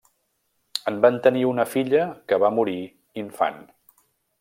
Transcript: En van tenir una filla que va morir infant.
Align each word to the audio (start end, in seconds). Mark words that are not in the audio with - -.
En 0.91 0.97
van 1.03 1.19
tenir 1.27 1.43
una 1.51 1.67
filla 1.75 2.03
que 2.33 2.43
va 2.45 2.53
morir 2.61 2.77
infant. 3.27 3.65